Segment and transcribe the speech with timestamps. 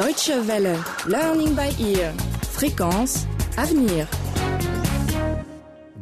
[0.00, 2.14] Deutsche Welle, Learning by Ear,
[2.50, 3.26] Fréquence,
[3.58, 4.08] Avenir.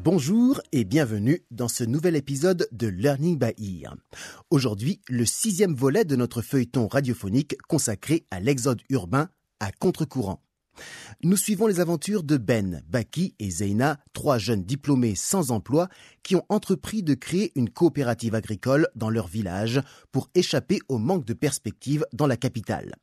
[0.05, 3.97] Bonjour et bienvenue dans ce nouvel épisode de Learning by Ear.
[4.51, 10.45] Aujourd'hui, le sixième volet de notre feuilleton radiophonique consacré à l'exode urbain à contre-courant.
[11.25, 15.89] Nous suivons les aventures de Ben, Baki et Zeina, trois jeunes diplômés sans emploi
[16.23, 21.25] qui ont entrepris de créer une coopérative agricole dans leur village pour échapper au manque
[21.25, 22.95] de perspectives dans la capitale.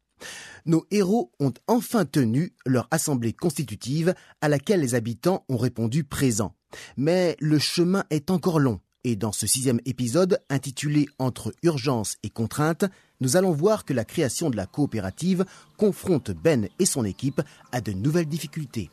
[0.66, 6.56] Nos héros ont enfin tenu leur assemblée constitutive à laquelle les habitants ont répondu présents.
[6.98, 12.32] Mais le chemin est encore long et dans ce sixième épisode, intitulé Entre urgence et
[12.32, 12.86] contrainte,
[13.22, 15.46] nous allons voir que la création de la coopérative
[15.78, 17.40] confronte Ben et son équipe
[17.72, 18.90] à de nouvelles difficultés.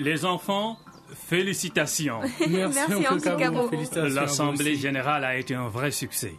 [0.00, 0.78] Les enfants,
[1.14, 2.22] félicitations.
[2.50, 3.04] Merci,
[3.38, 3.70] Cabo.
[3.94, 6.34] L'Assemblée générale a été un vrai succès.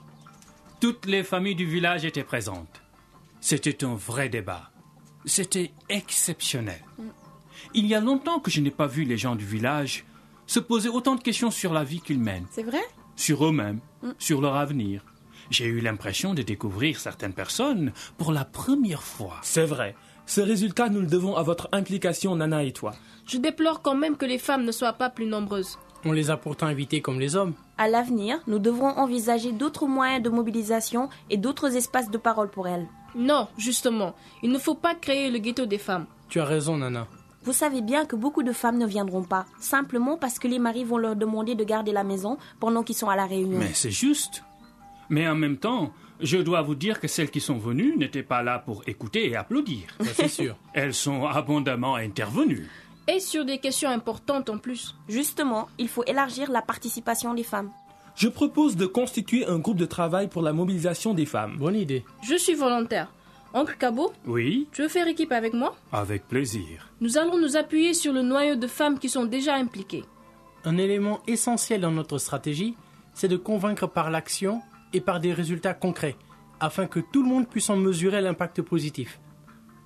[0.83, 2.81] Toutes les familles du village étaient présentes.
[3.39, 4.69] C'était un vrai débat.
[5.23, 6.83] C'était exceptionnel.
[7.73, 10.03] Il y a longtemps que je n'ai pas vu les gens du village
[10.45, 12.81] se poser autant de questions sur la vie qu'ils mènent, C'est vrai?
[13.15, 13.79] Sur eux-mêmes,
[14.19, 15.05] sur leur avenir.
[15.49, 19.39] J'ai eu l'impression de découvrir certaines personnes pour la première fois.
[19.41, 19.95] C'est vrai.
[20.25, 22.93] Ce résultat, nous le devons à votre implication, Nana et toi.
[23.25, 25.79] Je déplore quand même que les femmes ne soient pas plus nombreuses.
[26.05, 27.53] On les a pourtant invités comme les hommes.
[27.77, 32.67] À l'avenir, nous devrons envisager d'autres moyens de mobilisation et d'autres espaces de parole pour
[32.67, 32.87] elles.
[33.15, 36.05] Non, justement, il ne faut pas créer le ghetto des femmes.
[36.29, 37.07] Tu as raison, Nana.
[37.43, 40.85] Vous savez bien que beaucoup de femmes ne viendront pas, simplement parce que les maris
[40.85, 43.59] vont leur demander de garder la maison pendant qu'ils sont à la réunion.
[43.59, 44.43] Mais c'est juste.
[45.09, 48.43] Mais en même temps, je dois vous dire que celles qui sont venues n'étaient pas
[48.43, 49.87] là pour écouter et applaudir.
[49.99, 50.55] Ça, c'est sûr.
[50.73, 52.69] Elles sont abondamment intervenues.
[53.07, 54.95] Et sur des questions importantes en plus.
[55.09, 57.69] Justement, il faut élargir la participation des femmes.
[58.15, 61.57] Je propose de constituer un groupe de travail pour la mobilisation des femmes.
[61.57, 62.05] Bonne idée.
[62.21, 63.11] Je suis volontaire.
[63.55, 65.75] Oncle Cabo, Oui, tu veux faire équipe avec moi?
[65.91, 66.89] Avec plaisir.
[67.01, 70.03] Nous allons nous appuyer sur le noyau de femmes qui sont déjà impliquées.
[70.65, 72.75] Un élément essentiel dans notre stratégie,
[73.13, 74.61] c'est de convaincre par l'action
[74.93, 76.15] et par des résultats concrets,
[76.59, 79.19] afin que tout le monde puisse en mesurer l'impact positif.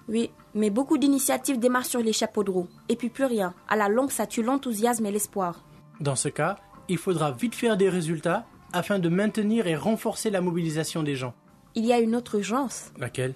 [0.08, 2.68] Oui, mais beaucoup d'initiatives démarrent sur les chapeaux de roue.
[2.90, 3.54] Et puis plus rien.
[3.68, 5.64] À la longue, ça tue l'enthousiasme et l'espoir.
[6.00, 6.58] Dans ce cas,
[6.88, 11.34] il faudra vite faire des résultats afin de maintenir et renforcer la mobilisation des gens.
[11.76, 12.92] Il y a une autre urgence.
[12.98, 13.36] Laquelle?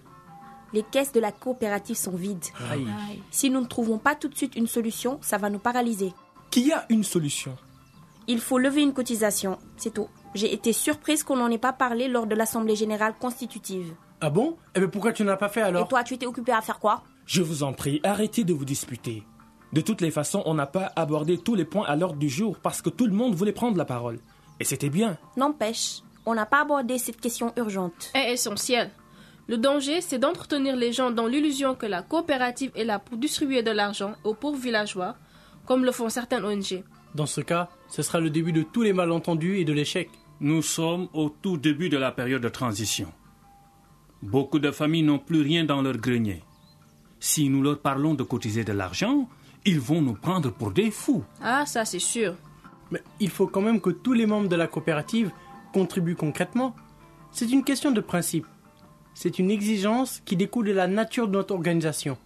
[0.74, 2.46] Les caisses de la coopérative sont vides.
[2.72, 2.88] Aïe.
[3.30, 6.14] Si nous ne trouvons pas tout de suite une solution, ça va nous paralyser.
[6.50, 7.58] Qui a une solution?
[8.28, 10.08] Il faut lever une cotisation, c'est tout.
[10.34, 13.94] J'ai été surprise qu'on n'en ait pas parlé lors de l'Assemblée générale constitutive.
[14.22, 14.56] Ah bon?
[14.76, 15.86] Eh bien pourquoi tu n'as pas fait alors?
[15.86, 17.04] Et toi, tu étais occupé à faire quoi?
[17.26, 19.24] Je vous en prie, arrêtez de vous disputer.
[19.74, 22.58] De toutes les façons, on n'a pas abordé tous les points à l'ordre du jour
[22.62, 24.20] parce que tout le monde voulait prendre la parole.
[24.60, 25.18] Et c'était bien.
[25.38, 28.12] N'empêche, on n'a pas abordé cette question urgente.
[28.14, 28.92] Est essentiel.
[29.48, 33.64] Le danger, c'est d'entretenir les gens dans l'illusion que la coopérative est là pour distribuer
[33.64, 35.16] de l'argent aux pauvres villageois,
[35.66, 36.84] comme le font certaines ONG.
[37.16, 40.10] Dans ce cas, ce sera le début de tous les malentendus et de l'échec.
[40.42, 43.12] Nous sommes au tout début de la période de transition.
[44.22, 46.44] Beaucoup de familles n'ont plus rien dans leur grenier.
[47.20, 49.28] Si nous leur parlons de cotiser de l'argent,
[49.66, 51.24] ils vont nous prendre pour des fous.
[51.42, 52.36] Ah, ça c'est sûr.
[52.92, 55.31] Mais il faut quand même que tous les membres de la coopérative
[55.74, 56.76] contribuent concrètement.
[57.31, 58.46] C'est une question de principe.
[59.14, 62.18] C'est une exigence qui découle de la nature de notre organisation.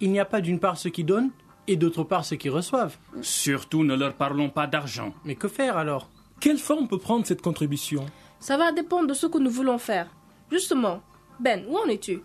[0.00, 1.30] Il n'y a pas d'une part ceux qui donnent
[1.66, 2.96] et d'autre part ceux qui reçoivent.
[3.20, 5.12] Surtout ne leur parlons pas d'argent.
[5.24, 6.08] Mais que faire alors?
[6.40, 8.06] Quelle forme peut prendre cette contribution?
[8.40, 10.08] Ça va dépendre de ce que nous voulons faire.
[10.50, 11.02] Justement,
[11.40, 12.20] Ben, où en es-tu?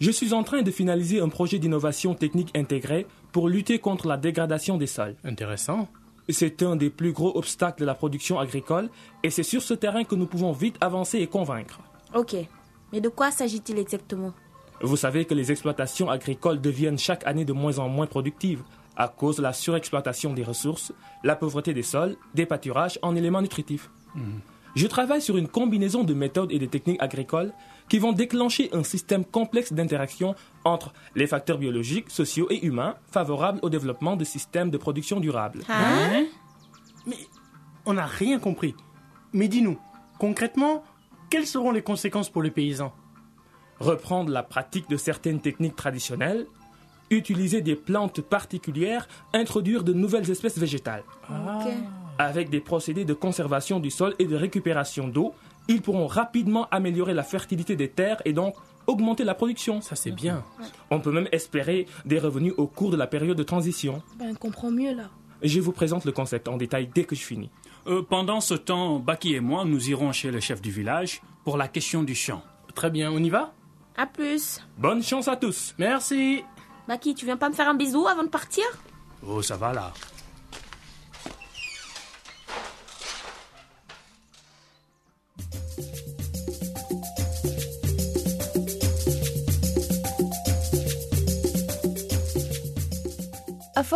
[0.00, 4.16] Je suis en train de finaliser un projet d'innovation technique intégrée pour lutter contre la
[4.16, 5.16] dégradation des sols.
[5.24, 5.88] Intéressant.
[6.28, 8.88] C'est un des plus gros obstacles de la production agricole
[9.22, 11.80] et c'est sur ce terrain que nous pouvons vite avancer et convaincre.
[12.14, 12.36] Ok.
[12.92, 14.32] Mais de quoi s'agit-il exactement?
[14.80, 18.62] Vous savez que les exploitations agricoles deviennent chaque année de moins en moins productives
[18.96, 20.92] à cause de la surexploitation des ressources,
[21.24, 23.90] la pauvreté des sols, des pâturages en éléments nutritifs.
[24.74, 27.52] Je travaille sur une combinaison de méthodes et de techniques agricoles
[27.92, 30.34] qui vont déclencher un système complexe d'interaction
[30.64, 35.60] entre les facteurs biologiques, sociaux et humains favorables au développement de systèmes de production durable.
[35.68, 36.24] Hein
[37.06, 37.18] Mais
[37.84, 38.74] on n'a rien compris.
[39.34, 39.78] Mais dis-nous,
[40.18, 40.82] concrètement,
[41.28, 42.94] quelles seront les conséquences pour les paysans?
[43.78, 46.46] Reprendre la pratique de certaines techniques traditionnelles,
[47.10, 51.04] utiliser des plantes particulières, introduire de nouvelles espèces végétales.
[52.16, 55.34] Avec des procédés de conservation du sol et de récupération d'eau,
[55.68, 58.54] ils pourront rapidement améliorer la fertilité des terres et donc
[58.86, 59.80] augmenter la production.
[59.80, 60.44] Ça c'est bien.
[60.90, 64.02] On peut même espérer des revenus au cours de la période de transition.
[64.18, 65.04] Ben, comprends mieux là.
[65.42, 67.50] Je vous présente le concept en détail dès que je finis.
[67.88, 71.56] Euh, pendant ce temps, Baki et moi, nous irons chez le chef du village pour
[71.56, 72.42] la question du champ.
[72.74, 73.52] Très bien, on y va?
[73.96, 74.60] À plus.
[74.78, 75.74] Bonne chance à tous.
[75.78, 76.44] Merci.
[76.86, 78.64] Baki, tu viens pas me faire un bisou avant de partir?
[79.26, 79.92] Oh, ça va là.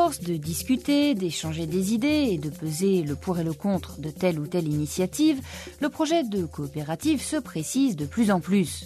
[0.07, 4.09] Force de discuter, d'échanger des idées et de peser le pour et le contre de
[4.09, 5.41] telle ou telle initiative,
[5.81, 8.85] le projet de coopérative se précise de plus en plus.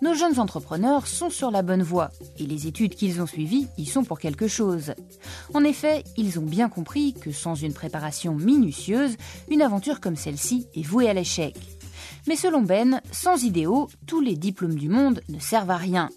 [0.00, 3.84] Nos jeunes entrepreneurs sont sur la bonne voie et les études qu'ils ont suivies y
[3.84, 4.94] sont pour quelque chose.
[5.52, 9.18] En effet, ils ont bien compris que sans une préparation minutieuse,
[9.50, 11.54] une aventure comme celle-ci est vouée à l'échec.
[12.26, 16.08] Mais selon Ben, sans idéaux, tous les diplômes du monde ne servent à rien.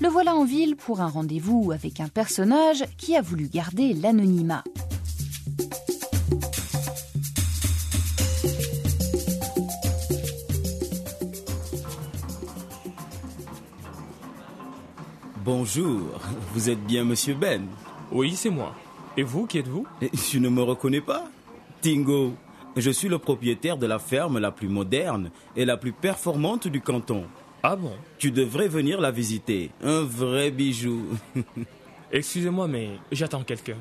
[0.00, 4.64] Le voilà en ville pour un rendez-vous avec un personnage qui a voulu garder l'anonymat.
[15.44, 16.20] Bonjour,
[16.54, 17.66] vous êtes bien Monsieur Ben?
[18.10, 18.74] Oui, c'est moi.
[19.16, 19.86] Et vous, qui êtes-vous?
[20.30, 21.24] Tu ne me reconnais pas
[21.82, 22.32] Tingo,
[22.76, 26.80] je suis le propriétaire de la ferme la plus moderne et la plus performante du
[26.80, 27.24] canton.
[27.66, 27.92] Ah bon?
[28.18, 29.70] Tu devrais venir la visiter.
[29.82, 31.00] Un vrai bijou.
[32.12, 33.78] Excusez-moi, mais j'attends quelqu'un.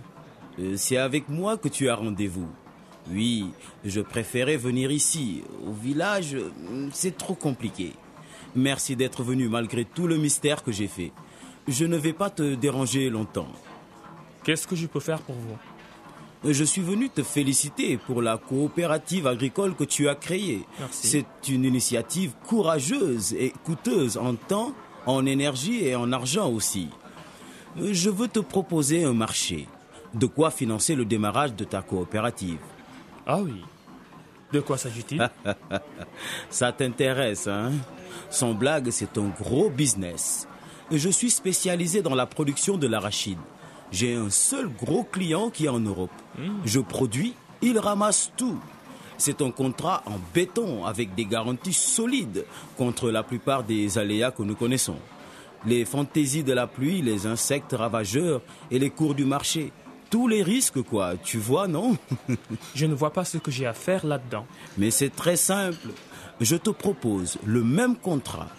[0.58, 2.48] Euh, C'est avec moi que tu as rendez-vous.
[3.12, 3.48] Oui,
[3.84, 5.44] je préférais venir ici.
[5.68, 6.38] Au village,
[6.94, 7.92] c'est trop compliqué.
[8.56, 11.12] Merci d'être venu malgré tout le mystère que j'ai fait.
[11.68, 13.52] Je ne vais pas te déranger longtemps.
[14.46, 15.58] Qu'est-ce que je peux faire pour vous?
[16.46, 20.66] Je suis venu te féliciter pour la coopérative agricole que tu as créée.
[20.92, 24.74] C'est une initiative courageuse et coûteuse en temps,
[25.06, 26.90] en énergie et en argent aussi.
[27.78, 29.68] Je veux te proposer un marché.
[30.14, 32.60] De quoi financer le démarrage de ta coopérative.
[33.26, 33.64] Ah oui.
[34.52, 35.28] De quoi s'agit-il?
[36.50, 37.72] Ça t'intéresse, hein?
[38.30, 40.48] Sans blague, c'est un gros business.
[40.92, 43.40] Je suis spécialisé dans la production de l'arachide.
[43.92, 46.12] J'ai un seul gros client qui est en Europe.
[46.66, 48.60] Je produis, il ramasse tout.
[49.18, 52.46] C'est un contrat en béton avec des garanties solides
[52.78, 54.98] contre la plupart des aléas que nous connaissons.
[55.66, 59.72] Les fantaisies de la pluie, les insectes ravageurs et les cours du marché.
[60.10, 61.16] Tous les risques, quoi.
[61.24, 61.98] Tu vois, non?
[62.76, 64.46] Je ne vois pas ce que j'ai à faire là-dedans.
[64.78, 65.90] Mais c'est très simple.
[66.42, 68.50] Je te propose le même contrat.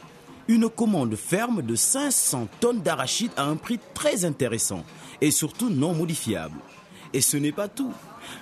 [0.46, 4.84] Une commande ferme de 500 tonnes d'arachide à un prix très intéressant
[5.22, 6.58] et surtout non modifiable.
[7.14, 7.92] Et ce n'est pas tout.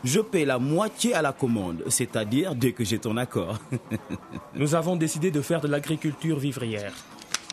[0.03, 3.59] Je paie la moitié à la commande, c'est-à-dire dès que j'ai ton accord.
[4.55, 6.93] Nous avons décidé de faire de l'agriculture vivrière.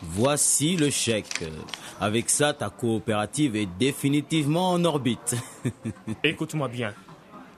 [0.02, 1.44] Voici le chèque.
[2.00, 5.36] Avec ça, ta coopérative est définitivement en orbite.
[6.24, 6.92] Écoute-moi bien.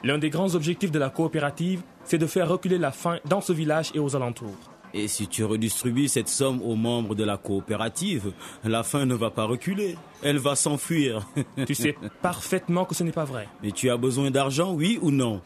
[0.03, 3.53] L'un des grands objectifs de la coopérative, c'est de faire reculer la faim dans ce
[3.53, 4.72] village et aux alentours.
[4.95, 9.31] Et si tu redistribues cette somme aux membres de la coopérative, la faim ne va
[9.31, 9.97] pas reculer.
[10.23, 11.27] Elle va s'enfuir.
[11.67, 13.49] Tu sais parfaitement que ce n'est pas vrai.
[13.63, 15.41] Mais tu as besoin d'argent, oui ou non?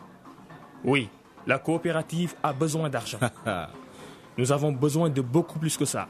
[0.84, 1.08] Oui,
[1.46, 3.18] la coopérative a besoin d'argent.
[4.38, 6.08] Nous avons besoin de beaucoup plus que ça.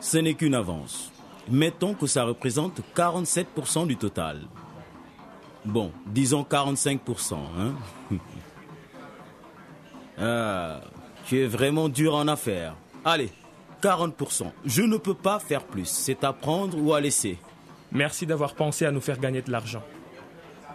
[0.00, 1.12] Ce n'est qu'une avance.
[1.48, 4.42] Mettons que ça représente 47% du total.
[5.64, 7.34] Bon, disons 45%.
[7.58, 7.74] Hein
[10.18, 10.80] ah,
[11.26, 12.74] tu es vraiment dur en affaires.
[13.04, 13.30] Allez,
[13.82, 14.50] 40%.
[14.64, 15.86] Je ne peux pas faire plus.
[15.86, 17.38] C'est à prendre ou à laisser.
[17.92, 19.82] Merci d'avoir pensé à nous faire gagner de l'argent.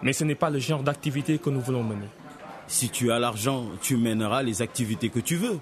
[0.01, 2.07] Mais ce n'est pas le genre d'activité que nous voulons mener.
[2.67, 5.59] Si tu as l'argent, tu mèneras les activités que tu veux.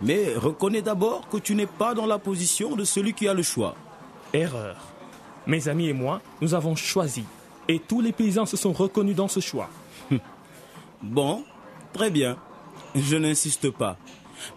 [0.00, 3.42] Mais reconnais d'abord que tu n'es pas dans la position de celui qui a le
[3.42, 3.74] choix.
[4.32, 4.76] Erreur.
[5.46, 7.24] Mes amis et moi, nous avons choisi.
[7.68, 9.68] Et tous les paysans se sont reconnus dans ce choix.
[11.02, 11.44] Bon,
[11.92, 12.36] très bien.
[12.94, 13.96] Je n'insiste pas.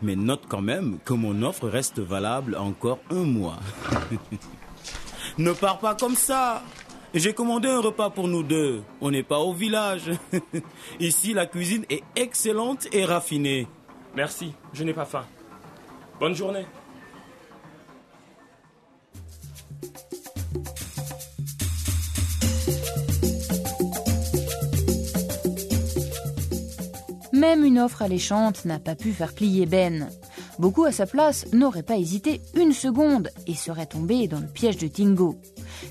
[0.01, 3.59] Mais note quand même que mon offre reste valable encore un mois.
[5.37, 6.63] ne pars pas comme ça.
[7.13, 8.83] J'ai commandé un repas pour nous deux.
[8.99, 10.11] On n'est pas au village.
[10.99, 13.67] Ici, la cuisine est excellente et raffinée.
[14.15, 15.25] Merci, je n'ai pas faim.
[16.19, 16.65] Bonne journée.
[27.35, 30.07] Même une offre alléchante n'a pas pu faire plier Ben.
[30.57, 34.77] Beaucoup à sa place n'auraient pas hésité une seconde et seraient tombés dans le piège
[34.77, 35.35] de Tingo.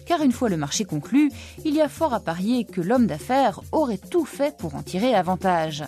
[0.07, 1.31] Car une fois le marché conclu,
[1.67, 5.15] il y a fort à parier que l'homme d'affaires aurait tout fait pour en tirer
[5.15, 5.85] avantage.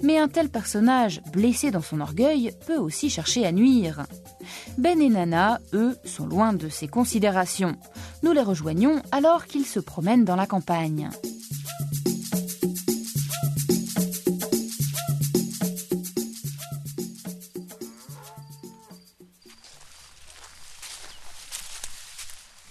[0.00, 4.06] Mais un tel personnage, blessé dans son orgueil, peut aussi chercher à nuire.
[4.78, 7.74] Ben et Nana, eux, sont loin de ces considérations.
[8.22, 11.10] Nous les rejoignons alors qu'ils se promènent dans la campagne.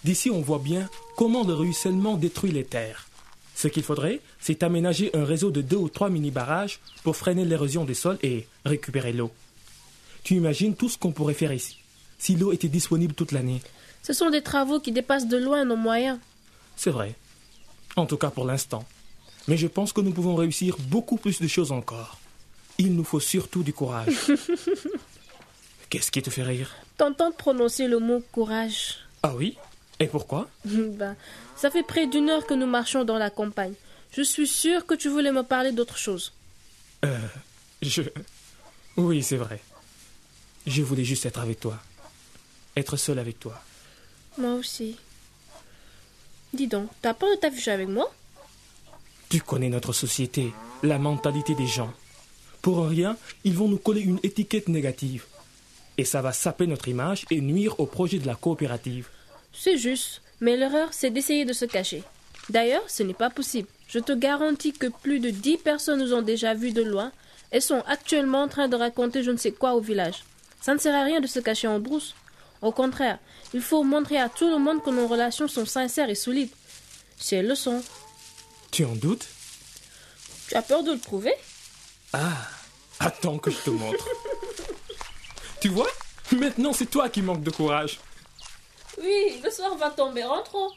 [0.03, 3.07] D'ici, on voit bien comment le ruissellement détruit les terres.
[3.55, 7.86] Ce qu'il faudrait, c'est aménager un réseau de deux ou trois mini-barrages pour freiner l'érosion
[7.86, 9.31] des sols et récupérer l'eau.
[10.24, 11.77] Tu imagines tout ce qu'on pourrait faire ici,
[12.17, 13.62] si l'eau était disponible toute l'année.
[14.01, 16.19] Ce sont des travaux qui dépassent de loin nos moyens.
[16.75, 17.15] C'est vrai.
[17.95, 18.86] En tout cas pour l'instant.
[19.48, 22.17] Mais je pense que nous pouvons réussir beaucoup plus de choses encore.
[22.77, 24.15] Il nous faut surtout du courage.
[25.89, 26.72] Qu'est-ce qui te fait rire?
[26.98, 28.98] T'entends prononcer le mot courage?
[29.22, 29.57] Ah oui?
[30.00, 31.15] Et pourquoi ben,
[31.55, 33.73] Ça fait près d'une heure que nous marchons dans la campagne.
[34.12, 36.33] Je suis sûre que tu voulais me parler d'autre chose.
[37.05, 37.17] Euh.
[37.81, 38.01] Je.
[38.95, 39.59] Oui, c'est vrai.
[40.65, 41.79] Je voulais juste être avec toi.
[42.77, 43.62] Être seul avec toi.
[44.38, 44.97] Moi aussi.
[46.53, 48.12] Dis donc, t'as pas de t'afficher avec moi?
[49.29, 51.91] Tu connais notre société, la mentalité des gens.
[52.62, 55.25] Pour rien, ils vont nous coller une étiquette négative.
[55.97, 59.09] Et ça va saper notre image et nuire au projet de la coopérative.
[59.53, 62.03] C'est juste, mais l'erreur, c'est d'essayer de se cacher.
[62.50, 63.69] D'ailleurs, ce n'est pas possible.
[63.88, 67.12] Je te garantis que plus de dix personnes nous ont déjà vus de loin
[67.51, 70.24] et sont actuellement en train de raconter je ne sais quoi au village.
[70.60, 72.15] Ça ne sert à rien de se cacher en brousse.
[72.62, 73.19] Au contraire,
[73.53, 76.50] il faut montrer à tout le monde que nos relations sont sincères et solides.
[77.17, 77.83] Si elles le sont.
[78.72, 79.27] Tu en doutes?
[80.48, 81.33] Tu as peur de le prouver?
[82.12, 82.48] Ah,
[83.00, 84.07] attends que je te montre.
[85.62, 85.89] tu vois?
[86.31, 88.00] Maintenant, c'est toi qui manques de courage.
[89.01, 90.69] Oui, le soir va tomber en trop.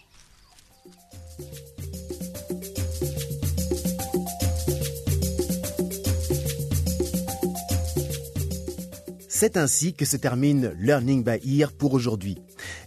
[9.29, 12.39] C'est ainsi que se termine Learning by Ear pour aujourd'hui.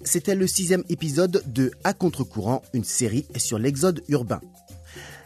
[0.03, 4.41] C'était le sixième épisode de À contre-courant, une série sur l'exode urbain.